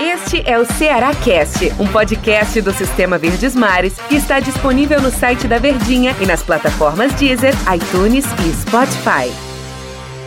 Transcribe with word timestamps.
Este 0.00 0.40
é 0.50 0.58
o 0.58 0.64
Ceará 0.64 1.14
Cast, 1.14 1.66
um 1.78 1.92
podcast 1.92 2.58
do 2.62 2.72
Sistema 2.72 3.18
Verdes 3.18 3.54
Mares 3.54 3.98
que 4.08 4.14
está 4.14 4.40
disponível 4.40 4.98
no 5.02 5.10
site 5.10 5.46
da 5.46 5.58
Verdinha 5.58 6.12
e 6.22 6.24
nas 6.24 6.42
plataformas 6.42 7.12
Deezer, 7.16 7.52
iTunes 7.74 8.24
e 8.24 8.54
Spotify. 8.54 9.28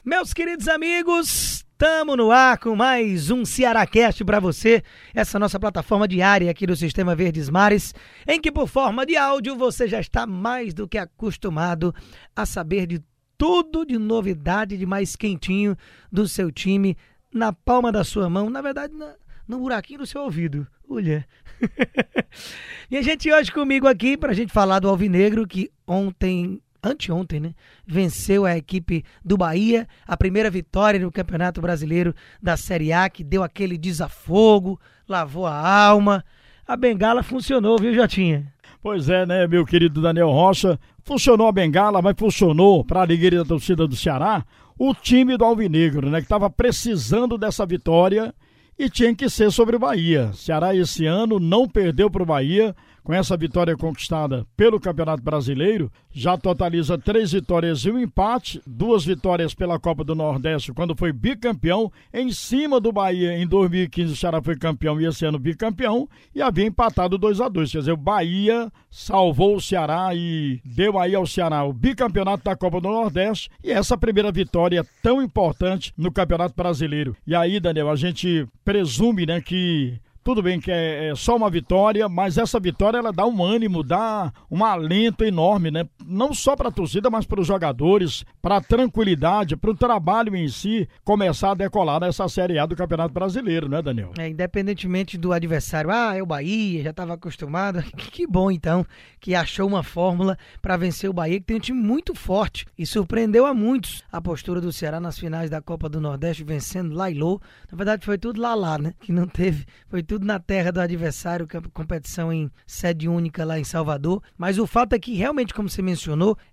Meus 0.06 0.32
queridos 0.32 0.68
amigos, 0.68 1.66
estamos 1.72 2.16
no 2.16 2.30
ar 2.30 2.60
com 2.60 2.76
mais 2.76 3.32
um 3.32 3.44
Cearacast 3.44 4.24
para 4.24 4.40
você, 4.40 4.84
essa 5.16 5.40
nossa 5.40 5.60
plataforma 5.60 6.08
diária 6.08 6.52
aqui 6.52 6.68
do 6.68 6.76
Sistema 6.76 7.16
Verdes 7.16 7.50
Mares, 7.50 7.96
em 8.28 8.40
que 8.40 8.52
por 8.52 8.68
forma 8.68 9.08
de 9.08 9.18
áudio 9.18 9.56
você 9.56 9.88
já 9.88 10.00
está 10.00 10.28
mais 10.28 10.72
do 10.72 10.88
que 10.88 11.00
acostumado 11.00 11.96
a 12.36 12.46
saber 12.46 12.86
de 12.86 13.02
tudo 13.40 13.84
de 13.84 13.98
novidade, 13.98 14.78
de 14.78 14.86
mais 14.86 15.16
quentinho 15.16 15.76
do 16.12 16.28
seu 16.28 16.52
time 16.52 16.96
na 17.34 17.54
palma 17.54 17.92
da 17.92 18.04
sua 18.04 18.30
mão, 18.30 18.50
na 18.50 18.62
verdade 18.62 18.94
na, 18.94 19.14
no 19.48 19.60
buraquinho 19.60 20.00
do 20.00 20.06
seu 20.06 20.22
ouvido. 20.22 20.68
Olha. 20.90 21.26
e 22.90 22.98
a 22.98 23.02
gente 23.02 23.32
hoje 23.32 23.52
comigo 23.52 23.88
aqui 23.88 24.18
para 24.18 24.32
a 24.32 24.36
gente 24.36 24.52
falar 24.52 24.80
do 24.80 24.90
Alvinegro 24.90 25.48
que 25.48 25.72
ontem 25.88 26.62
anteontem, 26.84 27.40
né? 27.40 27.54
Venceu 27.86 28.46
a 28.46 28.58
equipe 28.58 29.04
do 29.24 29.38
Bahia, 29.38 29.88
a 30.08 30.16
primeira 30.16 30.50
vitória 30.50 31.00
no 31.00 31.12
Campeonato 31.12 31.62
Brasileiro 31.62 32.16
da 32.42 32.56
Série 32.56 32.94
A, 32.94 33.10
que 33.10 33.24
deu 33.24 33.44
aquele 33.44 33.78
desafogo, 33.78 34.80
lavou 35.08 35.46
a 35.46 35.56
alma. 35.56 36.24
A 36.66 36.78
bengala 36.78 37.22
funcionou, 37.22 37.78
viu, 37.78 37.94
Jotinha? 37.94 38.52
Pois 38.82 39.10
é, 39.10 39.26
né, 39.26 39.46
meu 39.46 39.66
querido 39.66 40.02
Daniel 40.02 40.30
Rocha? 40.30 40.80
Funcionou 41.04 41.48
a 41.48 41.52
bengala, 41.52 42.02
mas 42.02 42.16
funcionou 42.18 42.86
para 42.86 43.02
a 43.02 43.04
alegria 43.04 43.40
da 43.40 43.46
torcida 43.46 43.86
do 43.86 43.96
Ceará 43.96 44.46
o 44.80 44.96
time 44.96 45.36
do 45.36 45.44
Alvinegro, 45.44 46.10
né, 46.10 46.20
que 46.20 46.26
estava 46.26 46.50
precisando 46.50 47.38
dessa 47.38 47.66
vitória 47.66 48.34
e 48.78 48.90
tinha 48.90 49.14
que 49.14 49.30
ser 49.30 49.52
sobre 49.52 49.76
o 49.76 49.80
Bahia. 49.80 50.32
Ceará 50.34 50.74
esse 50.74 51.06
ano 51.06 51.38
não 51.38 51.68
perdeu 51.68 52.10
para 52.10 52.24
o 52.24 52.26
Bahia, 52.26 52.74
com 53.04 53.14
essa 53.14 53.38
vitória 53.38 53.76
conquistada 53.76 54.46
pelo 54.56 54.80
Campeonato 54.80 55.24
Brasileiro, 55.24 55.92
já 56.12 56.38
totaliza 56.38 56.98
três 56.98 57.32
vitórias 57.32 57.86
e 57.86 57.92
um 57.92 58.00
empate, 58.00 58.62
duas 58.66 59.06
vitórias 59.06 59.54
pela 59.54 59.80
Copa 59.80 60.04
do 60.04 60.16
Nordeste, 60.16 60.74
quando 60.74 60.96
foi 60.96 61.12
bicampeão, 61.12 61.92
em 62.14 62.32
cima 62.32 62.80
do 62.80 62.92
Bahia 62.92 63.38
em 63.38 63.48
2015 63.48 64.14
o 64.14 64.16
Ceará 64.16 64.42
foi 64.42 64.58
campeão 64.58 65.00
e 65.00 65.06
esse 65.06 65.26
ano 65.26 65.40
bicampeão, 65.40 66.08
e 66.34 66.42
havia 66.42 66.66
empatado 66.66 67.18
2 67.18 67.42
a 67.42 67.48
2 67.48 67.72
quer 67.72 67.80
dizer, 67.80 67.92
o 67.92 67.98
Bahia 67.98 68.72
salvou 68.90 69.56
o 69.56 69.62
Ceará 69.62 70.10
e 70.14 70.60
deu 70.66 70.98
aí 70.98 71.16
ao 71.16 71.26
Ceará 71.26 71.64
o 71.64 71.74
bicampeonato 71.74 72.44
da 72.44 72.56
Copa 72.56 72.82
do 72.82 72.90
Nordeste, 72.90 73.50
e 73.64 73.72
essa 73.72 73.98
primeira 73.98 74.32
vitória 74.32 74.86
tão 75.02 75.22
importante 75.22 75.94
no 75.98 76.12
Campeonato 76.12 76.56
Brasileiro. 76.56 77.16
E 77.26 77.36
aí, 77.36 77.60
Daniel, 77.60 77.90
a 77.90 77.96
gente 77.96 78.48
presume, 78.64 79.26
né, 79.26 79.42
que 79.42 80.00
tudo 80.24 80.42
bem 80.42 80.60
que 80.60 80.72
é, 80.72 81.10
é, 81.10 81.16
só 81.16 81.36
uma 81.36 81.50
vitória, 81.50 82.08
mas 82.10 82.38
essa 82.38 82.60
vitória 82.60 82.98
ela 82.98 83.12
dá 83.12 83.26
um 83.26 83.44
ânimo, 83.44 83.84
dá 83.84 84.32
um 84.50 84.64
alento 84.64 85.24
enorme, 85.24 85.72
né? 85.72 85.88
Não 86.10 86.34
só 86.34 86.56
para 86.56 86.70
a 86.70 86.72
torcida, 86.72 87.08
mas 87.10 87.26
para 87.26 87.40
os 87.40 87.46
jogadores, 87.46 88.26
para 88.42 88.58
a 88.58 88.62
tranquilidade, 88.62 89.56
para 89.56 89.70
o 89.70 89.76
trabalho 89.76 90.36
em 90.36 90.48
si 90.50 90.90
começar 91.04 91.52
a 91.52 91.54
decolar 91.54 92.02
nessa 92.02 92.28
Série 92.28 92.58
A 92.58 92.66
do 92.66 92.76
Campeonato 92.76 93.14
Brasileiro, 93.14 93.70
né, 93.70 93.80
Daniel? 93.80 94.14
É, 94.18 94.28
independentemente 94.28 95.20
do 95.20 95.32
adversário, 95.32 95.92
ah, 95.92 96.16
é 96.18 96.24
o 96.24 96.26
Bahia, 96.26 96.82
já 96.82 96.90
estava 96.90 97.14
acostumado. 97.14 97.84
Que 98.10 98.26
bom 98.26 98.50
então 98.50 98.86
que 99.20 99.36
achou 99.36 99.68
uma 99.68 99.84
fórmula 99.84 100.38
para 100.62 100.76
vencer 100.76 101.10
o 101.10 101.14
Bahia, 101.14 101.40
que 101.40 101.46
tem 101.46 101.58
um 101.58 101.60
time 101.60 101.80
muito 101.80 102.16
forte 102.16 102.66
e 102.78 102.86
surpreendeu 102.86 103.46
a 103.46 103.54
muitos 103.54 104.04
a 104.12 104.20
postura 104.20 104.60
do 104.60 104.74
Ceará 104.74 105.00
nas 105.00 105.18
finais 105.20 105.50
da 105.50 105.62
Copa 105.62 105.88
do 105.88 106.02
Nordeste, 106.02 106.44
vencendo 106.44 106.96
Lailô. 106.96 107.40
Na 107.72 107.78
verdade, 107.78 108.04
foi 108.04 108.18
tudo 108.18 108.42
lá 108.42 108.56
lá, 108.56 108.78
né? 108.78 108.94
Que 109.00 109.12
não 109.12 109.28
teve, 109.28 109.66
foi 109.88 110.02
tudo 110.02 110.26
na 110.26 110.40
terra 110.40 110.72
do 110.72 110.82
adversário, 110.82 111.48
competição 111.72 112.34
em 112.34 112.50
sede 112.66 113.08
única 113.08 113.46
lá 113.46 113.60
em 113.60 113.64
Salvador. 113.64 114.24
Mas 114.38 114.58
o 114.58 114.66
fato 114.66 114.94
é 114.94 115.00
que 115.00 115.14
realmente, 115.14 115.54
como 115.54 115.70
você 115.70 115.82
mencionou, 115.82 115.99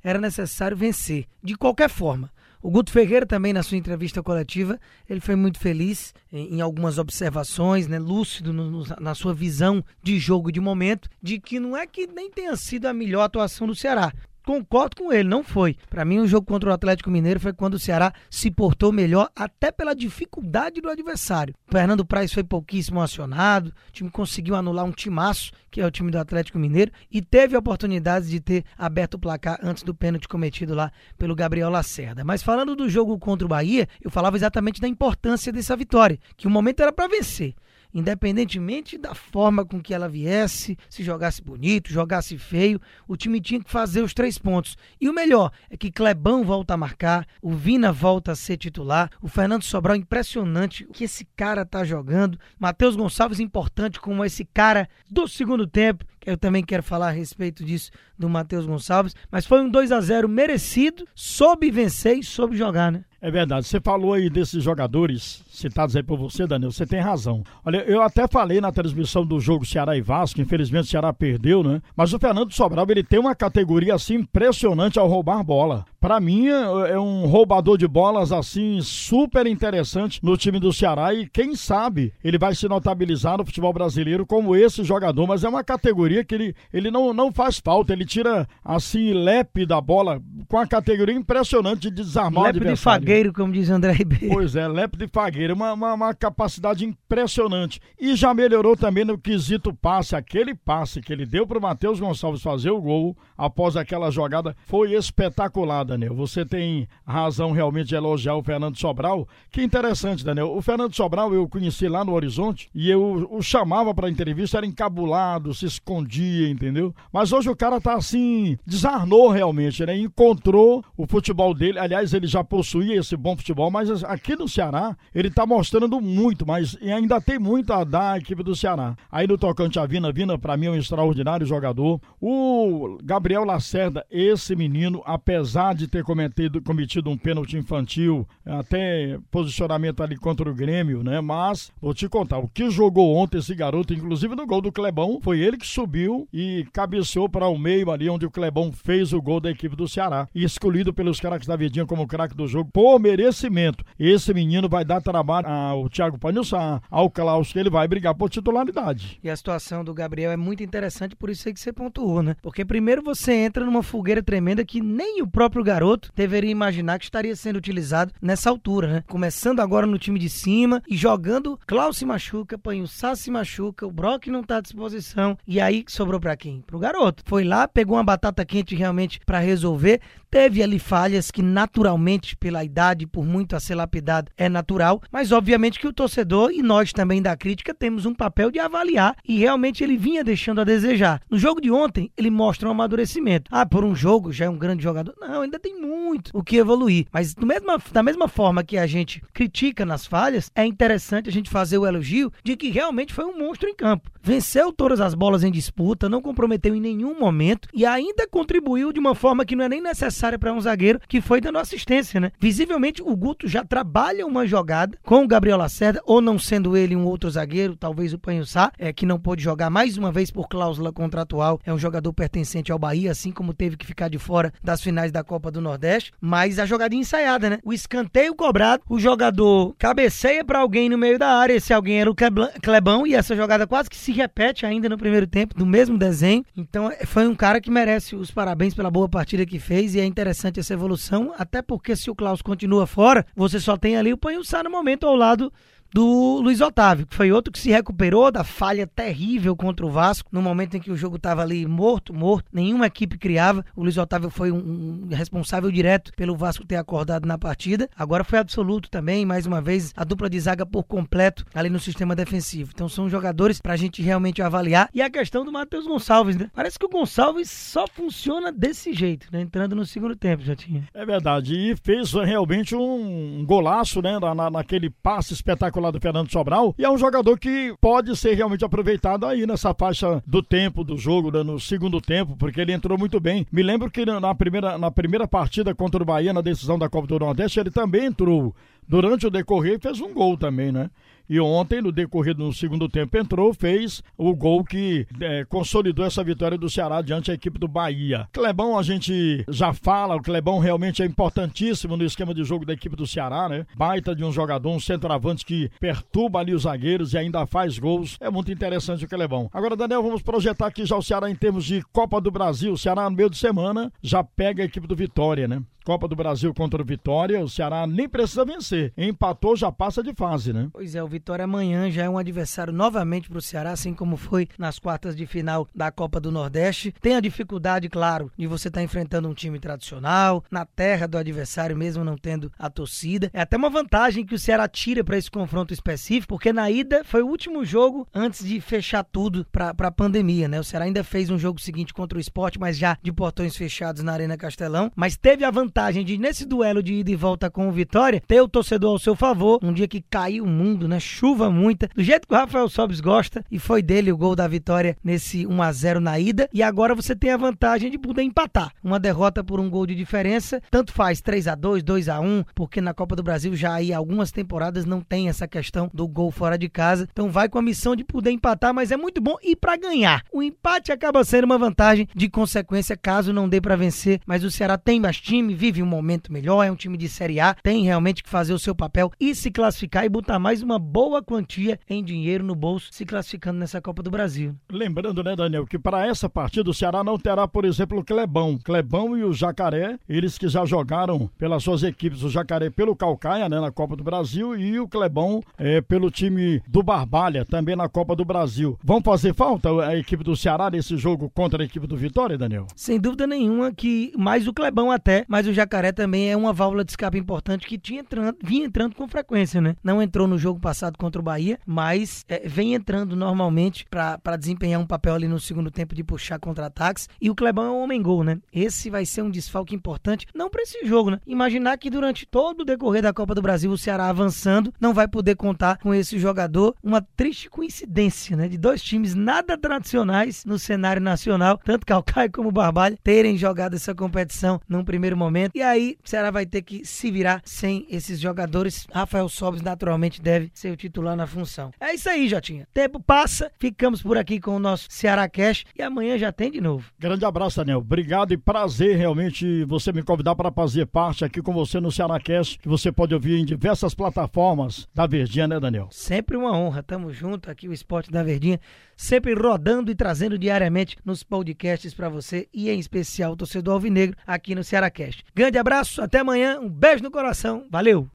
era 0.03 0.19
necessário 0.19 0.77
vencer, 0.77 1.27
de 1.43 1.55
qualquer 1.57 1.89
forma. 1.89 2.31
O 2.63 2.71
Guto 2.71 2.91
Ferreira 2.91 3.25
também, 3.25 3.53
na 3.53 3.63
sua 3.63 3.77
entrevista 3.77 4.23
coletiva, 4.23 4.81
ele 5.09 5.21
foi 5.21 5.37
muito 5.37 5.59
feliz 5.61 6.13
em, 6.33 6.61
algumas 6.61 6.99
observações, 6.99 7.87
né, 7.87 7.99
lúcido 7.99 8.53
no, 8.53 8.85
na 8.99 9.15
sua 9.15 9.33
visão 9.33 9.85
de 10.03 10.19
jogo 10.19 10.51
de 10.51 10.61
momento, 10.61 11.09
de 11.23 11.39
que 11.39 11.61
não 11.61 11.77
é 11.77 11.87
que 11.87 12.09
nem 12.09 12.31
tenha 12.31 12.57
sido 12.57 12.87
a 12.87 12.93
melhor 12.93 13.23
atuação 13.23 13.67
do 13.67 13.75
Ceará, 13.75 14.13
concordo 14.47 14.97
com 14.97 15.13
ele, 15.13 15.29
não 15.29 15.43
foi. 15.43 15.77
Para 15.91 16.05
mim, 16.05 16.21
o 16.21 16.27
jogo 16.27 16.47
contra 16.47 16.71
o 16.71 16.73
Atlético 16.73 17.11
Mineiro 17.11 17.41
foi 17.41 17.53
quando 17.53 17.75
o 17.75 17.79
Ceará 17.79 18.13
se 18.31 18.49
portou 18.49 18.93
melhor, 18.93 19.29
até 19.35 19.73
pela 19.73 19.93
dificuldade 19.93 20.81
do 20.81 20.89
adversário. 20.89 21.53
O 21.69 21.73
Fernando 21.73 22.07
Praz 22.07 22.33
foi 22.33 22.45
pouquíssimo 22.45 23.03
acionado, 23.03 23.75
o 23.89 23.93
time 23.93 24.09
conseguiu 24.09 24.55
anular 24.55 24.85
um 24.85 24.93
timaço, 24.93 25.51
que 25.69 25.81
é 25.81 25.87
o 25.87 25.91
time 25.91 26.13
do 26.13 26.19
Atlético 26.19 26.59
Mineiro, 26.59 26.93
e 27.11 27.21
teve 27.21 27.57
a 27.57 27.59
oportunidade 27.59 28.31
de 28.31 28.39
ter 28.41 28.65
aberto 28.79 29.15
o 29.15 29.19
placar 29.19 29.59
antes 29.63 29.83
do 29.83 29.95
pênalti 29.95 30.29
cometido 30.29 30.75
lá 30.75 30.93
pelo 31.19 31.35
Gabriel 31.35 31.69
Lacerda. 31.69 32.25
Mas 32.25 32.43
falando 32.43 32.77
do 32.77 32.89
jogo 32.89 33.19
contra 33.19 33.45
o 33.45 33.49
Bahia, 33.49 33.89
eu 34.01 34.11
falava 34.11 34.37
exatamente 34.37 34.81
da 34.81 34.87
importância 34.87 35.53
dessa 35.53 35.77
vitória, 35.77 36.19
que 36.37 36.47
o 36.47 36.51
momento 36.51 36.81
era 36.81 36.93
para 36.93 37.09
vencer 37.09 37.55
independentemente 37.93 38.99
da 38.99 39.15
forma 39.15 39.65
com 39.65 39.81
que 39.81 39.95
ela 39.95 40.09
viesse, 40.09 40.77
se 40.89 41.03
jogasse 41.03 41.43
bonito, 41.43 41.93
jogasse 41.93 42.37
feio, 42.39 42.81
o 43.07 43.17
time 43.17 43.41
tinha 43.41 43.63
que 43.63 43.71
fazer 43.71 44.03
os 44.03 44.15
três 44.15 44.39
pontos. 44.39 44.77
E 45.01 45.09
o 45.09 45.15
melhor 45.15 45.51
é 45.71 45.77
que 45.77 45.91
Clebão 45.91 46.45
volta 46.45 46.75
a 46.75 46.77
marcar, 46.77 47.27
o 47.41 47.53
Vina 47.53 47.93
volta 47.93 48.33
a 48.33 48.37
ser 48.37 48.57
titular, 48.57 49.11
o 49.21 49.29
Fernando 49.29 49.63
Sobral 49.63 49.97
impressionante 49.97 50.85
o 50.85 50.93
que 50.93 51.05
esse 51.05 51.25
cara 51.37 51.65
tá 51.65 51.85
jogando, 51.85 52.39
Matheus 52.59 52.97
Gonçalves 52.97 53.41
importante 53.41 54.01
como 54.01 54.25
esse 54.25 54.45
cara 54.45 54.89
do 55.11 55.27
segundo 55.27 55.67
tempo, 55.67 56.05
que 56.21 56.31
eu 56.31 56.37
também 56.37 56.65
quero 56.65 56.83
falar 56.83 57.09
a 57.09 57.13
respeito 57.13 57.65
disso 57.65 57.91
do 58.19 58.29
Matheus 58.29 58.67
Gonçalves, 58.67 59.15
mas 59.31 59.47
foi 59.47 59.61
um 59.61 59.69
2 59.69 59.93
a 59.93 60.01
0 60.01 60.29
merecido, 60.29 61.07
soube 61.15 61.71
vencer 61.71 62.19
e 62.19 62.23
soube 62.23 62.57
jogar, 62.57 62.91
né? 62.91 63.05
É 63.27 63.31
verdade. 63.31 63.67
Você 63.67 63.81
falou 63.81 64.13
aí 64.13 64.31
desses 64.31 64.63
jogadores 64.63 65.43
citados 65.51 65.97
aí 65.97 66.03
por 66.05 66.17
você, 66.17 66.47
Daniel. 66.47 66.71
Você 66.71 66.87
tem 66.87 67.01
razão. 67.01 67.43
Olha, 67.65 67.79
eu 67.79 68.01
até 68.01 68.29
falei 68.29 68.61
na 68.61 68.71
transmissão 68.71 69.27
do 69.27 69.41
jogo 69.41 69.67
Ceará 69.67 69.97
e 69.97 70.01
Vasco, 70.01 70.41
infelizmente 70.41 70.85
o 70.85 70.89
Ceará 70.89 71.13
perdeu, 71.13 71.61
né? 71.61 71.83
Mas 71.97 72.13
o 72.13 72.21
Fernando 72.21 72.53
Sobral, 72.53 72.87
ele 72.89 73.03
tem 73.03 73.19
uma 73.19 73.35
categoria 73.35 73.97
assim 73.97 74.15
impressionante 74.15 74.97
ao 74.97 75.09
roubar 75.09 75.43
bola. 75.43 75.85
Para 76.07 76.21
mim, 76.21 76.47
é, 76.47 76.93
é 76.93 77.01
um 77.01 77.27
roubador 77.27 77.77
de 77.77 77.89
bolas 77.89 78.31
assim 78.31 78.81
super 78.81 79.45
interessante 79.45 80.21
no 80.23 80.37
time 80.37 80.61
do 80.61 80.73
Ceará. 80.73 81.13
E 81.13 81.27
quem 81.27 81.57
sabe 81.57 82.13
ele 82.23 82.39
vai 82.39 82.55
se 82.55 82.69
notabilizar 82.69 83.37
no 83.37 83.45
futebol 83.45 83.73
brasileiro 83.73 84.25
como 84.25 84.55
esse 84.55 84.85
jogador, 84.85 85.27
mas 85.27 85.43
é 85.43 85.49
uma 85.49 85.65
categoria 85.65 86.23
que 86.23 86.33
ele, 86.33 86.55
ele 86.73 86.93
não, 86.93 87.13
não 87.13 87.33
faz 87.33 87.59
falta, 87.59 87.93
ele 87.93 88.05
tira 88.05 88.47
assim 88.65 89.13
lepe 89.15 89.67
da 89.67 89.81
bola 89.81 90.23
com 90.47 90.57
a 90.57 90.65
categoria 90.65 91.13
impressionante 91.13 91.91
de 91.91 91.91
desarmar 91.91 92.45
lepe 92.45 92.59
o 92.59 92.61
adversário. 92.61 93.01
de 93.01 93.07
fagueiro, 93.07 93.33
como 93.33 93.53
diz 93.53 93.69
André 93.69 93.91
Ribeiro. 93.91 94.33
Pois 94.33 94.55
é, 94.55 94.69
lepe 94.69 94.97
de 94.97 95.09
fagueiro, 95.09 95.55
uma, 95.55 95.73
uma, 95.73 95.95
uma 95.95 96.15
capacidade 96.15 96.85
impressionante. 96.85 97.81
E 98.01 98.15
já 98.15 98.33
melhorou 98.33 98.77
também 98.77 99.05
no 99.05 99.19
quesito 99.19 99.75
passe, 99.75 100.15
aquele 100.15 100.55
passe 100.55 101.01
que 101.01 101.13
ele 101.13 101.27
deu 101.27 101.49
para 101.49 101.59
o 101.59 101.63
Matheus 101.63 101.99
Gonçalves 101.99 102.43
fazer 102.43 102.71
o 102.71 102.81
gol 102.81 103.17
após 103.37 103.77
aquela 103.77 104.09
jogada 104.09 104.57
foi 104.67 104.95
espetacular, 104.95 105.96
Daniel. 105.97 106.15
Você 106.15 106.45
tem 106.45 106.87
razão 107.07 107.53
realmente 107.53 107.89
de 107.89 107.95
elogiar 107.95 108.35
o 108.37 108.43
Fernando 108.43 108.79
Sobral. 108.79 109.27
Que 109.51 109.63
interessante, 109.63 110.25
Daniel. 110.25 110.55
O 110.55 110.61
Fernando 110.61 110.95
Sobral 110.95 111.35
eu 111.35 111.49
conheci 111.49 111.89
lá 111.89 112.05
no 112.05 112.13
Horizonte 112.13 112.69
e 112.75 112.91
eu 112.91 113.27
o 113.31 113.43
chamava 113.43 113.95
para 113.95 114.11
entrevista, 114.11 114.59
era 114.59 114.67
encabulado, 114.67 115.55
se 115.55 115.67
escondia, 115.67 116.49
entendeu? 116.49 116.95
Mas 117.13 117.33
hoje 117.33 117.49
o 117.49 117.57
cara 117.57 117.81
tá 117.81 117.95
assim, 117.95 118.59
desarnou 118.67 119.31
realmente, 119.31 119.85
né? 119.85 119.97
Encontrou 119.97 120.85
o 120.97 121.07
futebol 121.07 121.55
dele. 121.55 121.79
Aliás, 121.79 122.13
ele 122.13 122.27
já 122.27 122.45
possuía 122.45 122.97
esse 122.97 123.17
bom 123.17 123.37
futebol, 123.37 123.71
mas 123.71 124.05
aqui 124.05 124.37
no 124.37 124.49
Ceará 124.49 124.97
ele 125.15 125.31
tá 125.31 125.47
mostrando 125.47 126.01
muito, 126.01 126.47
mas 126.47 126.77
ainda 126.83 127.21
tem 127.21 127.39
muito 127.39 127.73
a 127.73 127.85
dar 127.85 128.13
à 128.13 128.19
equipe 128.19 128.43
do 128.43 128.55
Ceará. 128.55 128.97
Aí 129.11 129.27
no 129.27 129.39
tocante 129.39 129.79
a 129.79 129.87
Vina, 129.87 130.13
Vina 130.13 130.39
para 130.39 130.57
mim 130.57 130.67
é 130.67 130.71
um 130.71 130.77
extraordinário 130.77 131.47
jogador. 131.47 132.01
O 132.21 132.99
Gabriel 133.03 133.45
Lacerda, 133.45 134.05
esse 134.11 134.55
menino, 134.55 135.03
apesar 135.05 135.75
de 135.77 135.87
ter 135.87 136.03
cometido, 136.03 136.61
cometido 136.63 137.11
um 137.11 137.17
pênalti 137.17 137.57
infantil, 137.57 138.27
até 138.45 139.19
posicionamento 139.31 140.03
ali 140.03 140.17
contra 140.17 140.49
o 140.49 140.55
Grêmio, 140.55 141.03
né? 141.03 141.21
Mas 141.21 141.71
vou 141.81 141.95
te 141.95 142.09
contar, 142.09 142.39
o 142.39 142.49
que 142.49 142.71
jogou 142.71 143.15
ontem 143.15 143.39
esse 143.39 143.55
garoto, 143.55 143.95
inclusive 143.95 144.35
no 144.35 144.47
gol 144.47 144.61
do 144.61 144.73
Clebão, 144.73 145.21
foi 145.23 145.41
ele 145.41 145.57
que 145.57 145.67
subiu 145.67 146.29
e 146.33 146.67
cabeceou 146.73 147.29
para 147.29 147.47
o 147.47 147.59
meio 147.59 147.91
ali 147.91 148.09
onde 148.09 148.27
o 148.27 148.31
Clebão 148.31 148.73
fez 148.73 149.13
o 149.13 149.21
gol 149.21 149.41
da 149.41 149.51
equipe 149.51 149.77
do 149.77 149.89
Ceará. 149.89 150.29
E 150.35 150.45
escolhido 150.45 150.93
pelos 150.93 151.21
craques 151.21 151.47
da 151.47 151.57
Vidinha 151.57 151.87
como 151.87 152.07
craque 152.07 152.35
do 152.35 152.47
jogo 152.47 152.71
por 152.73 152.99
merecimento. 152.99 153.85
Esse 153.99 154.33
menino 154.33 154.69
vai 154.69 154.85
dar 154.85 155.01
trabalho 155.01 155.47
ao 155.47 155.89
Thiago 155.89 156.19
Panilson, 156.19 156.81
ao 156.91 157.11
Klaus, 157.11 157.53
que 157.53 157.59
ele 157.59 157.71
vai 157.71 157.87
brigar 157.87 158.15
por 158.15 158.31
titularidade. 158.31 159.19
E 159.23 159.29
a 159.29 159.37
situação 159.37 159.85
do 159.85 159.95
Gabriel 159.95 160.31
é 160.31 160.37
muito 160.37 160.63
interessante, 160.63 161.17
por 161.17 161.31
isso 161.31 161.49
aí 161.49 161.55
que 161.55 161.61
você 161.61 161.73
pontuou, 161.73 162.23
né? 162.23 162.37
Porque 162.43 162.65
primeiro 162.65 163.03
você 163.03 163.33
entra 163.33 163.65
numa 163.65 163.83
fogueira 163.83 164.23
tremenda 164.23 164.65
que 164.65 164.81
nem 164.81 165.23
o 165.23 165.27
próprio 165.27 165.65
garoto, 165.67 166.11
deveria 166.17 166.51
imaginar 166.51 166.99
que 166.99 167.05
estaria 167.05 167.37
sendo 167.37 167.57
utilizado 167.57 168.13
nessa 168.23 168.49
altura, 168.49 168.87
né? 168.89 169.05
Começando 169.07 169.61
agora 169.61 169.87
no 169.87 169.99
time 169.99 170.19
de 170.19 170.31
cima 170.31 170.83
e 170.89 170.97
jogando, 170.97 171.59
Klaus 171.67 171.99
se 171.99 172.07
machuca, 172.07 172.57
Panhussá 172.57 173.15
se 173.15 173.31
machuca, 173.31 173.87
o 173.87 173.91
Brock 173.91 174.29
não 174.29 174.43
tá 174.43 174.57
à 174.57 174.61
disposição. 174.61 175.37
E 175.47 175.61
aí 175.61 175.85
sobrou 175.89 176.19
para 176.19 176.37
quem? 176.37 176.63
Pro 176.63 176.79
garoto. 176.79 177.23
Foi 177.27 177.45
lá, 177.45 177.69
pegou 177.69 177.97
uma 177.97 178.05
batata 178.05 178.45
quente 178.45 178.75
realmente 178.75 179.21
para 179.27 179.39
resolver, 179.39 180.01
Teve 180.31 180.63
ali 180.63 180.79
falhas 180.79 181.31
que 181.31 181.43
naturalmente, 181.43 182.37
pela 182.37 182.65
idade, 182.65 183.07
por 183.07 183.25
muito 183.25 183.57
a 183.57 183.61
ser 183.61 183.75
lapidado, 183.75 184.31
é 184.37 184.49
natural, 184.49 185.01
mas 185.11 185.33
obviamente 185.33 185.79
que 185.79 185.87
o 185.87 185.93
torcedor 185.93 186.51
e 186.53 186.63
nós 186.63 186.93
também 186.93 187.23
da 187.23 187.37
crítica 187.37 187.75
temos 187.75 188.07
um 188.07 188.15
papel 188.15 188.51
de 188.51 188.59
avaliar 188.59 189.17
e 189.27 189.39
realmente 189.39 189.83
ele 189.83 189.97
vinha 189.97 190.25
deixando 190.25 190.61
a 190.61 190.65
desejar. 190.65 191.21
No 191.31 191.39
jogo 191.39 191.61
de 191.61 191.71
ontem, 191.71 192.11
ele 192.17 192.31
mostra 192.31 192.69
um 192.69 192.73
amadurecimento. 192.73 193.51
Ah, 193.53 193.65
por 193.65 193.85
um 193.85 193.95
jogo 193.95 194.33
já 194.33 194.47
é 194.47 194.51
um 194.51 194.59
grande 194.59 194.83
jogador. 194.83 195.15
Não, 195.21 195.43
ainda 195.43 195.59
tem 195.59 195.81
muito 195.81 196.31
o 196.35 196.43
que 196.43 196.57
evoluir. 196.57 197.07
Mas 197.13 197.35
da 197.35 198.03
mesma 198.03 198.29
forma 198.29 198.65
que 198.65 198.77
a 198.77 198.87
gente 198.87 199.23
critica 199.33 199.87
nas 199.87 200.07
falhas, 200.07 200.51
é 200.55 200.65
interessante 200.65 201.29
a 201.29 201.33
gente 201.33 201.51
fazer 201.51 201.79
o 201.79 201.87
elogio 201.87 202.33
de 202.43 202.57
que 202.57 202.71
realmente 202.71 203.15
foi 203.15 203.25
um 203.25 203.39
monstro 203.39 203.69
em 203.69 203.75
campo. 203.75 204.11
Venceu 204.27 204.73
todas 204.73 205.01
as 205.01 205.15
bolas 205.15 205.45
em 205.45 205.53
disputa, 205.53 206.09
não 206.09 206.21
comprometeu 206.21 206.75
em 206.75 206.81
nenhum 206.81 207.17
momento 207.17 207.69
e 207.73 207.87
ainda 207.87 208.27
contribuiu 208.27 208.93
de 208.93 208.99
uma 208.99 209.15
forma 209.15 209.45
que 209.45 209.55
não 209.55 209.65
é 209.65 209.69
nem 209.69 209.81
necessária 209.81 210.37
para 210.37 210.53
um 210.53 210.61
zagueiro, 210.61 210.99
que 211.07 211.21
foi 211.21 211.41
dando 211.41 211.61
assistência, 211.61 212.19
né? 212.19 212.33
Visivelmente, 212.41 213.01
o 213.01 213.15
Guto 213.15 213.47
já 213.47 213.63
trabalha 213.63 214.27
uma 214.27 214.45
jogada 214.45 214.99
com 215.05 215.23
o 215.23 215.29
Gabriel 215.29 215.59
Lacerda, 215.59 216.03
ou 216.05 216.21
não 216.21 216.41
sendo 216.41 216.77
ele 216.77 216.97
um 216.97 217.05
outro 217.05 217.31
zagueiro, 217.31 217.77
talvez 217.77 218.13
o 218.13 218.19
Panhussá, 218.19 218.73
é, 218.77 218.93
que 218.93 219.07
não 219.07 219.17
pôde 219.17 219.45
jogar 219.45 219.71
mais 219.71 219.97
uma 219.97 220.11
vez 220.11 220.29
por 220.29 220.49
cláusula 220.49 220.93
contratual, 220.93 221.61
é 221.65 221.73
um 221.73 221.79
jogador 221.79 222.13
pertencente 222.13 222.73
ao 222.73 222.81
Bahia, 222.81 223.13
assim 223.13 223.31
como 223.31 223.55
teve 223.55 223.77
que 223.77 223.87
ficar 223.87 224.09
de 224.09 224.19
fora 224.19 224.53
das 224.61 224.83
finais 224.83 225.13
da 225.13 225.23
Copa 225.23 225.53
do 225.53 225.61
Nordeste, 225.61 226.13
mas 226.21 226.59
a 226.59 226.67
jogadinha 226.67 227.03
ensaiada, 227.03 227.49
né? 227.49 227.59
O 227.65 227.73
escanteio 227.73 228.35
cobrado, 228.35 228.83
o 228.89 228.99
jogador 228.99 229.73
cabeceia 229.79 230.45
para 230.45 230.59
alguém 230.59 230.89
no 230.89 230.99
meio 230.99 231.17
da 231.17 231.29
área, 231.29 231.55
esse 231.55 231.73
alguém 231.73 232.01
era 232.01 232.11
o 232.11 232.17
Clebão, 232.61 233.07
e 233.07 233.15
essa 233.15 233.37
jogada 233.37 233.69
quase 233.69 233.89
que 233.89 233.97
se 233.97 234.16
repete 234.17 234.67
ainda 234.67 234.89
no 234.89 234.99
primeiro 234.99 235.27
tempo, 235.27 235.55
do 235.55 235.67
mesmo 235.67 235.97
desenho, 235.97 236.45
então 236.57 236.91
é, 236.91 237.05
foi 237.07 237.29
um 237.29 237.35
cara 237.35 237.61
que 237.61 237.71
merece 237.71 238.17
os 238.17 238.31
parabéns 238.31 238.75
pela 238.75 238.91
boa 238.91 239.09
partida 239.09 239.47
que 239.47 239.59
fez, 239.59 239.95
e 239.95 240.01
é 240.01 240.05
interessante 240.05 240.59
essa 240.59 240.75
evolução, 240.75 241.33
até 241.39 241.63
porque 241.63 241.95
se 241.95 242.11
o 242.11 242.15
Klaus 242.15 242.43
continua 242.43 242.87
fora, 242.87 243.25
você 243.35 243.61
só 243.61 243.77
tem 243.77 243.97
ali 243.97 244.13
o 244.13 244.19
Panhussá 244.19 244.63
no 244.63 244.71
momento 244.71 245.07
ao 245.07 245.15
lado 245.15 245.53
do 245.93 246.41
Luiz 246.43 246.61
Otávio, 246.61 247.07
que 247.07 247.15
foi 247.15 247.33
outro 247.33 247.53
que 247.53 247.59
se 247.59 247.71
recuperou 247.71 248.31
da 248.31 248.45
falha 248.45 248.87
terrível 248.87 249.57
contra 249.57 249.87
o 249.87 249.91
Vasco, 249.91 250.29
no 250.33 250.43
momento 250.43 250.77
em 250.77 250.81
que 250.81 250.91
o 250.91 250.97
jogo 250.97 251.17
estava 251.17 251.43
ali 251.43 251.67
morto, 251.67 252.13
morto, 252.13 252.47
nenhuma 252.53 252.87
equipe 252.87 253.19
criava. 253.19 253.65
O 253.75 253.83
Luiz 253.83 253.97
Otávio 253.97 254.31
foi 254.31 254.51
um, 254.51 254.57
um, 254.57 255.09
responsável 255.11 255.71
direto 255.71 256.13
pelo 256.17 256.37
Vasco 256.37 256.67
ter 256.67 256.77
acordado 256.77 257.27
na 257.27 257.39
partida. 257.39 257.89
Agora 257.97 258.25
foi 258.25 258.39
absoluto 258.39 258.91
também, 258.91 259.25
mais 259.25 259.47
uma 259.47 259.61
vez, 259.61 259.93
a 259.97 260.05
dupla 260.05 260.29
de 260.29 260.39
zaga 260.41 260.67
por 260.67 260.85
completo 260.85 261.45
ali 261.55 261.71
no 261.71 261.81
sistema 261.81 262.15
defensivo. 262.15 262.71
Então 262.75 262.89
são 262.89 263.09
jogadores 263.09 263.61
para 263.61 263.75
a 263.75 263.77
gente 263.77 264.03
realmente 264.03 264.43
avaliar. 264.43 264.89
E 264.93 265.01
a 265.01 265.11
questão 265.11 265.45
do 265.45 265.53
Matheus 265.53 265.87
Gonçalves, 265.87 266.37
né? 266.37 266.51
Parece 266.55 266.79
que 266.79 266.87
o 266.87 266.89
Gonçalves 266.89 267.51
só 267.51 267.87
funciona 267.87 268.53
desse 268.53 268.93
jeito, 268.93 269.29
né? 269.33 269.41
Entrando 269.41 269.75
no 269.75 269.87
segundo 269.87 270.17
tempo, 270.17 270.43
já 270.43 270.55
tinha. 270.55 270.85
É 270.93 271.07
verdade. 271.07 271.55
E 271.55 271.77
fez 271.77 272.13
realmente 272.13 272.75
um 272.75 273.45
golaço, 273.47 274.03
né? 274.03 274.19
Na, 274.19 274.51
naquele 274.51 274.91
passe 274.91 275.33
espetacular 275.33 275.76
lá 275.81 275.91
do 275.91 276.01
Fernando 276.01 276.31
Sobral. 276.31 276.75
E 276.79 276.85
é 276.85 276.91
um 276.91 276.99
jogador 276.99 277.39
que 277.39 277.75
pode 277.81 278.17
ser 278.17 278.35
realmente 278.35 278.65
aproveitado 278.65 279.27
aí 279.27 279.47
nessa 279.47 279.75
faixa 279.75 280.23
do 280.27 280.43
tempo 280.43 280.85
do 280.85 280.97
jogo, 280.97 281.31
né, 281.31 281.43
no 281.43 281.59
segundo 281.59 282.01
tempo, 282.01 282.37
porque 282.37 282.61
ele 282.61 282.73
entrou 282.73 282.99
muito 282.99 283.21
bem. 283.21 283.47
Me 283.51 283.63
lembro 283.63 283.91
que 283.91 284.05
na 284.05 284.35
primeira, 284.35 284.79
na 284.79 284.91
primeira 284.91 285.27
partida 285.27 285.75
contra 285.75 286.03
o 286.03 286.07
Bahia, 286.07 286.33
na 286.33 286.41
decisão 286.41 286.79
da 286.79 286.89
Copa 286.89 287.07
do 287.07 287.19
Nordeste, 287.19 287.61
ele 287.61 287.71
também 287.71 288.07
entrou 288.07 288.55
durante 288.89 289.27
o 289.27 289.31
decorrer 289.31 289.81
fez 289.81 290.01
um 290.01 290.13
gol 290.13 290.37
também, 290.37 290.71
né? 290.71 290.91
E 291.29 291.41
ontem, 291.41 291.83
no 291.83 291.93
decorrer 291.93 292.35
do 292.35 292.53
segundo 292.53 292.89
tempo, 292.89 293.17
entrou, 293.17 293.53
fez 293.53 294.03
o 294.17 294.35
gol 294.35 294.65
que 294.65 295.07
é, 295.21 295.45
consolidou 295.45 296.05
essa 296.05 296.23
vitória 296.23 296.57
do 296.57 296.71
Ceará 296.71 297.03
diante 297.03 297.29
da 297.29 297.35
equipe 297.35 297.59
do 297.59 297.69
Bahia. 297.69 298.29
Clebão, 298.33 298.79
a 298.79 298.83
gente 298.83 299.45
já 299.49 299.73
fala, 299.73 300.17
o 300.17 300.23
Clebão 300.23 300.59
realmente 300.59 301.03
é 301.03 301.07
importantíssimo 301.07 301.97
no 301.97 302.05
esquema 302.05 302.33
de 302.33 302.45
jogo 302.45 302.65
da 302.65 302.73
equipe 302.73 302.97
do 302.97 303.07
Ceará, 303.07 303.49
né? 303.49 303.67
Baita 303.77 304.15
de 304.15 304.25
um 304.25 304.33
jogador, 304.33 304.71
um 304.71 304.81
centroavante 304.81 305.45
que 305.45 305.71
perturba 305.81 306.41
ali 306.41 306.55
os 306.55 306.63
zagueiros 306.63 307.13
e 307.13 307.19
ainda 307.19 307.47
faz 307.47 307.79
gols. 307.79 308.17
É 308.21 308.31
muito 308.31 308.53
interessante 308.53 309.05
o 309.05 309.09
Clebão. 309.09 309.51
Agora, 309.53 309.77
Daniel, 309.77 310.03
vamos 310.03 310.23
projetar 310.23 310.67
aqui 310.67 310.85
já 310.85 310.97
o 310.97 311.03
Ceará 311.03 311.31
em 311.31 311.35
termos 311.35 311.65
de 311.65 311.83
Copa 311.93 312.21
do 312.21 312.31
Brasil. 312.31 312.73
O 312.73 312.79
Ceará, 312.79 313.09
no 313.09 313.17
meio 313.17 313.31
de 313.31 313.37
semana, 313.37 313.93
já 314.03 314.23
pega 314.23 314.63
a 314.63 314.67
equipe 314.67 314.87
do 314.87 314.97
Vitória, 314.97 315.49
né? 315.49 315.63
Copa 315.87 316.09
do 316.09 316.17
Brasil 316.17 316.53
contra 316.53 316.83
o 316.83 316.85
Vitória, 316.85 317.41
o 317.41 317.49
Ceará 317.49 317.87
nem 317.87 318.09
precisa 318.09 318.45
vencer. 318.45 318.93
Empatou, 318.99 319.55
já 319.55 319.71
passa 319.71 320.03
de 320.03 320.13
fase, 320.13 320.53
né? 320.53 320.69
Pois 320.73 320.97
é, 320.97 321.03
o 321.03 321.07
Vitória 321.07 321.45
amanhã 321.45 321.89
já 321.89 322.03
é 322.03 322.11
um 322.11 322.19
adversário 322.19 322.73
novamente 322.73 323.29
para 323.29 323.39
o 323.39 323.41
Ceará, 323.41 323.71
assim 323.71 323.95
como 323.95 324.17
foi 324.17 324.49
nas 324.59 324.81
quartas 324.81 325.15
de 325.15 325.25
final 325.27 325.69
da 325.73 325.93
Copa 325.93 326.19
do 326.19 326.33
Nordeste. 326.33 326.93
Tem 327.01 327.15
a 327.15 327.21
dificuldade, 327.21 327.89
claro, 327.89 328.33
de 328.37 328.49
você 328.49 328.67
estar 328.67 328.81
tá 328.81 328.85
enfrentando 328.85 329.29
um 329.29 329.33
time 329.33 329.61
tradicional, 329.61 330.43
na 330.51 330.67
terra 330.67 331.07
do 331.07 331.17
adversário, 331.17 331.77
mesmo 331.77 332.03
não 332.03 332.19
tendo 332.19 332.51
a 332.59 332.69
torcida. 332.69 333.31
É 333.33 333.43
até 333.43 333.57
uma 333.57 333.71
vantagem 333.71 334.27
que 334.27 334.35
o 334.35 334.41
Ceará 334.41 334.67
tira 334.67 335.05
para 335.05 335.17
esse 335.17 335.31
confronto 335.31 335.73
específico, 335.73 336.35
porque 336.35 336.53
na 336.53 336.69
ida 336.69 337.05
foi 337.05 337.23
o 337.23 337.29
último 337.29 337.65
jogo 337.65 338.09
antes 338.13 338.45
de 338.45 338.61
fechar 338.61 339.05
tudo 339.05 339.47
para 339.53 339.73
a 339.79 339.93
pandemia, 339.93 340.49
né? 340.49 340.59
O 340.59 340.65
Ceará 340.65 340.85
ainda 340.85 341.05
fez 341.05 341.31
um 341.31 341.39
jogo 341.39 341.61
seguinte 341.61 341.95
contra 341.95 342.19
o 342.19 342.21
esporte, 342.21 342.59
mas 342.59 342.77
já 342.77 342.99
de 343.01 343.13
portões 343.13 343.57
fechados 343.57 344.03
na 344.03 344.13
Arena 344.13 344.37
Castelão, 344.37 344.91
mas 344.97 345.17
teve 345.17 345.45
a 345.45 345.51
vantagem 345.53 345.76
vantagem 345.77 346.07
de, 346.07 346.17
nesse 346.17 346.47
duelo 346.47 346.83
de 346.83 346.95
ida 346.95 347.11
e 347.11 347.17
volta 347.17 347.51
com 347.51 347.69
o 347.69 347.73
Vitória, 347.73 348.23
ter 348.27 348.41
o 348.41 348.49
torcedor 348.49 348.93
ao 348.93 348.99
seu 348.99 349.15
favor. 349.15 349.59
Um 349.63 349.75
dia 349.75 349.87
que 349.87 350.01
caiu 350.01 350.45
o 350.45 350.49
mundo, 350.49 350.89
né? 350.89 350.99
Chuva 350.99 351.51
muita. 351.51 351.87
Do 351.95 352.03
jeito 352.03 352.27
que 352.27 352.33
o 352.33 352.37
Rafael 352.37 352.67
Sobes 352.71 352.99
gosta, 352.99 353.45
e 353.51 353.59
foi 353.59 353.83
dele 353.83 354.11
o 354.11 354.17
gol 354.17 354.35
da 354.35 354.49
vitória 354.49 354.97
nesse 355.05 355.47
1 355.47 355.63
a 355.63 355.73
0 355.73 356.01
na 356.01 356.19
ida. 356.19 356.49
E 356.51 356.63
agora 356.63 356.95
você 356.95 357.15
tem 357.15 357.31
a 357.31 357.37
vantagem 357.37 357.91
de 357.91 357.99
poder 357.99 358.23
empatar. 358.23 358.73
Uma 358.83 358.99
derrota 358.99 359.45
por 359.45 359.61
um 359.61 359.69
gol 359.69 359.87
de 359.87 359.95
diferença, 359.95 360.63
tanto 360.71 360.95
faz 360.95 361.21
3 361.21 361.47
a 361.47 361.55
2 361.55 361.83
2 361.83 362.09
a 362.09 362.21
1 362.21 362.45
porque 362.55 362.81
na 362.81 362.95
Copa 362.95 363.15
do 363.15 363.23
Brasil 363.23 363.55
já 363.55 363.75
aí 363.75 363.93
algumas 363.93 364.33
temporadas 364.33 364.87
não 364.87 365.03
tem 365.03 365.29
essa 365.29 365.47
questão 365.47 365.91
do 365.93 366.09
gol 366.09 366.31
fora 366.31 366.57
de 366.57 366.71
casa. 366.71 367.07
Então 367.13 367.31
vai 367.31 367.51
com 367.51 367.59
a 367.59 367.63
missão 367.63 367.95
de 367.95 368.03
poder 368.03 368.31
empatar, 368.31 368.73
mas 368.73 368.91
é 368.91 368.97
muito 368.97 369.21
bom 369.21 369.37
ir 369.43 369.57
para 369.57 369.77
ganhar. 369.77 370.23
O 370.33 370.43
empate 370.43 370.91
acaba 370.91 371.23
sendo 371.23 371.45
uma 371.45 371.59
vantagem 371.59 372.09
de 372.15 372.31
consequência 372.31 372.97
caso 372.97 373.31
não 373.31 373.47
dê 373.47 373.61
para 373.61 373.77
vencer, 373.77 374.21
mas 374.25 374.43
o 374.43 374.51
Ceará 374.51 374.79
tem 374.79 374.99
mais 374.99 375.21
time, 375.21 375.55
vive 375.67 375.83
um 375.83 375.87
momento 375.87 376.33
melhor, 376.33 376.63
é 376.63 376.71
um 376.71 376.77
time 376.77 376.97
de 376.97 377.09
Série 377.09 377.41
A, 377.41 377.53
tem 377.55 377.83
realmente 377.83 378.23
que 378.23 378.31
fazer 378.31 378.55
o 378.55 378.59
seu 378.59 378.73
papel 378.73 379.11
e 379.19 379.35
se 379.35 379.51
classificar 379.51 380.05
e 380.05 380.09
botar 380.09 380.39
mais 380.39 380.63
uma 380.63 380.79
boa 380.79 381.21
quantia 381.21 381.81
em 381.91 382.05
dinheiro 382.05 382.45
no 382.45 382.55
bolso, 382.55 382.89
se 382.93 383.05
classificando 383.05 383.59
nessa 383.59 383.81
Copa 383.81 384.01
do 384.01 384.09
Brasil. 384.09 384.55
Lembrando, 384.71 385.25
né, 385.25 385.35
Daniel, 385.35 385.67
que 385.67 385.77
para 385.77 386.07
essa 386.07 386.29
partida 386.29 386.71
o 386.71 386.75
Ceará 386.75 387.03
não 387.03 387.19
terá, 387.19 387.49
por 387.49 387.65
exemplo, 387.65 387.99
o 387.99 388.05
Clebão. 388.05 388.59
Clebão 388.63 389.19
e 389.19 389.25
o 389.25 389.33
Jacaré, 389.33 389.99
eles 390.09 390.39
que 390.39 390.47
já 390.47 390.65
jogaram 390.65 391.29
pelas 391.37 391.65
suas 391.65 391.83
equipes, 391.83 392.23
o 392.23 392.31
Jacaré 392.31 392.71
pelo 392.71 392.95
Calcaia, 392.95 393.49
né, 393.49 393.61
na 393.61 393.73
Copa 393.73 393.97
do 393.97 394.05
Brasil, 394.05 394.57
e 394.57 394.79
o 394.79 394.87
Clebão 394.87 395.43
é, 395.59 395.81
pelo 395.81 396.13
time 396.13 396.63
do 396.69 396.81
Barbalha, 396.81 397.45
também 397.45 397.75
na 397.75 397.89
Copa 397.89 398.15
do 398.15 398.25
Brasil. 398.25 398.79
Vão 398.85 399.03
fazer 399.03 399.35
falta 399.35 399.69
a 399.85 399.97
equipe 399.97 400.23
do 400.23 400.37
Ceará 400.37 400.71
nesse 400.71 400.97
jogo 400.97 401.29
contra 401.29 401.61
a 401.61 401.67
equipe 401.67 401.89
do 401.89 401.97
Vitória, 401.97 402.39
Daniel? 402.39 402.69
Sem 402.77 403.01
dúvida 403.01 403.27
nenhuma 403.27 403.73
que 403.73 404.13
mais 404.17 404.47
o 404.47 404.53
Clebão 404.53 404.93
até, 404.93 405.25
mas 405.27 405.47
o 405.49 405.56
Jacaré 405.57 405.91
também 405.91 406.31
é 406.31 406.37
uma 406.37 406.53
válvula 406.53 406.85
de 406.85 406.93
escape 406.93 407.19
importante 407.19 407.67
que 407.67 407.79
tinha 407.79 408.01
entrando, 408.01 408.37
vinha 408.43 408.67
entrando 408.67 408.95
com 408.95 409.09
frequência, 409.09 409.61
né? 409.61 409.75
Não 409.83 410.03
entrou 410.03 410.29
no 410.29 410.39
jogo 410.39 410.61
passado 410.61 410.99
contra 410.99 411.21
o 411.21 411.25
Bahia, 411.25 411.59
mas 411.67 412.25
é, 412.29 412.47
vem 412.47 412.75
entrando 412.75 413.17
normalmente 413.17 413.87
para 413.91 414.37
desempenhar 414.37 414.81
um 414.81 414.87
papel 414.87 415.15
ali 415.15 415.27
no 415.27 415.41
segundo 415.41 415.71
tempo 415.71 415.95
de 415.95 416.05
puxar 416.05 416.39
contra-ataques. 416.39 417.09
E 417.21 417.31
o 417.31 417.35
Clebão 417.35 417.65
é 417.65 417.71
um 417.71 417.83
homem-gol, 417.83 418.23
né? 418.23 418.39
Esse 418.53 418.91
vai 418.91 419.07
ser 419.07 419.23
um 419.23 419.31
desfalque 419.31 419.75
importante, 419.75 420.27
não 420.35 420.51
para 420.51 420.63
esse 420.63 420.85
jogo, 420.87 421.11
né? 421.11 421.21
Imaginar 421.27 421.79
que 421.79 421.89
durante 421.89 422.27
todo 422.27 422.61
o 422.61 422.65
decorrer 422.65 423.03
da 423.03 423.15
Copa 423.15 423.35
do 423.35 423.43
Brasil, 423.43 423.71
o 423.71 423.79
Ceará 423.79 424.09
avançando, 424.09 424.73
não 424.79 424.93
vai 424.93 425.09
poder 425.09 425.37
contar 425.37 425.79
com 425.79 425.95
esse 425.95 426.19
jogador. 426.19 426.75
Uma 426.83 427.01
triste 427.01 427.49
coincidência, 427.49 428.37
né? 428.37 428.47
De 428.47 428.59
dois 428.59 428.83
times 428.83 429.15
nada 429.15 429.57
tradicionais 429.57 430.45
no 430.45 430.59
cenário 430.59 431.01
nacional, 431.01 431.59
tanto 431.65 431.87
Calcaia 431.87 432.29
como 432.29 432.53
Barbalho, 432.53 432.99
terem 433.03 433.39
jogado 433.39 433.75
essa 433.75 433.95
competição 433.95 434.61
num 434.69 434.85
primeiro 434.85 435.17
momento. 435.17 435.46
E 435.55 435.63
aí 435.63 435.97
o 436.05 436.09
Ceará 436.09 436.31
vai 436.31 436.47
ter 436.47 436.63
que 436.63 436.85
se 436.85 437.11
virar 437.11 437.43
sem 437.45 437.87
esses 437.91 438.21
jogadores. 438.21 438.87
Rafael 438.93 439.29
Sobres 439.29 439.63
naturalmente 439.63 440.21
deve 440.21 440.51
ser 440.55 440.71
o 440.71 440.77
titular 440.77 441.17
na 441.17 441.27
função. 441.27 441.71
É 441.81 441.95
isso 441.95 442.09
aí, 442.09 442.29
Jotinha. 442.29 442.67
Tempo 442.73 443.01
passa, 443.01 443.51
ficamos 443.59 444.03
por 444.03 444.17
aqui 444.17 444.41
com 444.41 444.57
o 444.57 444.59
nosso 444.59 444.87
Ceará 444.91 445.29
Cash 445.29 445.65
e 445.77 445.83
amanhã 445.83 446.19
já 446.19 446.33
tem 446.33 446.51
de 446.51 446.61
novo. 446.61 446.91
Grande 446.99 447.25
abraço, 447.25 447.57
Daniel. 447.59 447.79
Obrigado 447.79 448.33
e 448.33 448.37
prazer 448.37 448.97
realmente 448.97 449.65
você 449.65 449.93
me 449.93 450.03
convidar 450.03 450.35
para 450.35 450.51
fazer 450.51 450.87
parte 450.87 451.25
aqui 451.25 451.43
com 451.43 451.53
você 451.53 451.81
no 451.81 451.93
Ceará 451.93 452.19
Cash, 452.21 452.59
que 452.61 452.69
você 452.69 452.91
pode 452.93 453.15
ouvir 453.15 453.39
em 453.39 453.45
diversas 453.45 453.95
plataformas 453.95 454.89
da 454.95 455.07
Verdinha, 455.07 455.47
né, 455.49 455.61
Daniel? 455.61 455.89
Sempre 455.91 456.37
uma 456.37 456.53
honra. 456.53 456.83
Tamo 456.83 457.13
junto 457.13 457.51
aqui, 457.51 457.69
o 457.69 457.73
Esporte 457.73 458.11
da 458.11 458.23
Verdinha, 458.23 458.61
sempre 458.97 459.35
rodando 459.35 459.91
e 459.91 459.95
trazendo 459.95 460.39
diariamente 460.39 460.97
nos 461.05 461.23
podcasts 461.23 461.93
para 461.93 462.09
você 462.09 462.49
e 462.53 462.71
em 462.71 462.79
especial 462.79 463.33
o 463.33 463.37
torcedor 463.37 463.75
alvinegro 463.75 464.17
aqui 464.27 464.55
no 464.55 464.65
Ceará 464.65 464.91
Cast. 464.91 465.25
Grande 465.37 465.59
abraço, 465.59 466.01
até 466.01 466.21
amanhã, 466.21 466.59
um 466.59 466.67
beijo 466.67 467.03
no 467.03 467.11
coração, 467.11 467.65
valeu! 467.71 468.09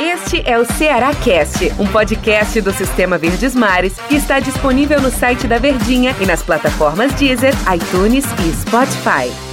Este 0.00 0.42
é 0.50 0.58
o 0.58 0.64
Ceará 0.64 1.14
Cast, 1.14 1.70
um 1.78 1.86
podcast 1.86 2.58
do 2.62 2.72
Sistema 2.72 3.18
Verdes 3.18 3.54
Mares 3.54 3.94
que 4.08 4.14
está 4.14 4.40
disponível 4.40 5.02
no 5.02 5.10
site 5.10 5.46
da 5.46 5.58
Verdinha 5.58 6.16
e 6.18 6.24
nas 6.24 6.42
plataformas 6.42 7.12
Deezer, 7.12 7.52
iTunes 7.74 8.24
e 8.24 8.54
Spotify. 8.54 9.45